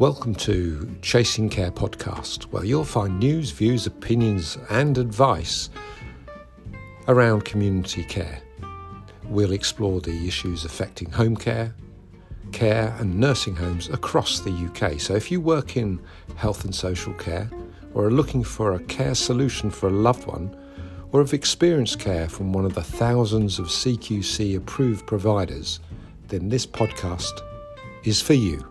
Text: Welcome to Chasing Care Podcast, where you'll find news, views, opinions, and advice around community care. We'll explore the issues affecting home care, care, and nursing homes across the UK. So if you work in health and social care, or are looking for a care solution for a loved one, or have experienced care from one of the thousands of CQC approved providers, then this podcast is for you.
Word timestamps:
Welcome 0.00 0.34
to 0.36 0.96
Chasing 1.02 1.50
Care 1.50 1.70
Podcast, 1.70 2.44
where 2.44 2.64
you'll 2.64 2.86
find 2.86 3.18
news, 3.18 3.50
views, 3.50 3.86
opinions, 3.86 4.56
and 4.70 4.96
advice 4.96 5.68
around 7.06 7.44
community 7.44 8.04
care. 8.04 8.40
We'll 9.24 9.52
explore 9.52 10.00
the 10.00 10.26
issues 10.26 10.64
affecting 10.64 11.10
home 11.10 11.36
care, 11.36 11.74
care, 12.50 12.96
and 12.98 13.20
nursing 13.20 13.54
homes 13.54 13.90
across 13.90 14.40
the 14.40 14.50
UK. 14.50 14.98
So 14.98 15.16
if 15.16 15.30
you 15.30 15.38
work 15.38 15.76
in 15.76 16.00
health 16.34 16.64
and 16.64 16.74
social 16.74 17.12
care, 17.12 17.50
or 17.92 18.06
are 18.06 18.10
looking 18.10 18.42
for 18.42 18.72
a 18.72 18.84
care 18.84 19.14
solution 19.14 19.68
for 19.68 19.88
a 19.88 19.92
loved 19.92 20.26
one, 20.26 20.56
or 21.12 21.20
have 21.20 21.34
experienced 21.34 22.00
care 22.00 22.26
from 22.26 22.54
one 22.54 22.64
of 22.64 22.72
the 22.72 22.82
thousands 22.82 23.58
of 23.58 23.66
CQC 23.66 24.56
approved 24.56 25.06
providers, 25.06 25.78
then 26.28 26.48
this 26.48 26.66
podcast 26.66 27.42
is 28.04 28.22
for 28.22 28.32
you. 28.32 28.66